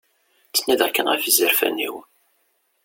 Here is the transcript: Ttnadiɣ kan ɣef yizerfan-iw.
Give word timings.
Ttnadiɣ 0.49 0.89
kan 0.91 1.09
ɣef 1.11 1.23
yizerfan-iw. 1.25 1.95